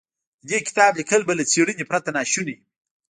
[0.47, 2.59] د دې کتاب ليکل به له څېړنې پرته ناشوني و.